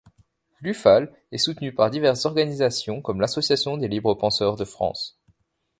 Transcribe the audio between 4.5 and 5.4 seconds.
de France.